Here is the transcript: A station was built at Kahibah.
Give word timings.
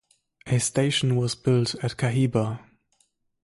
A 0.47 0.59
station 0.59 1.15
was 1.15 1.35
built 1.35 1.75
at 1.83 1.95
Kahibah. 1.95 2.59